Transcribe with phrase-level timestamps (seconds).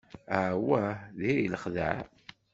[0.39, 1.93] Awah, diri lexdeɛ.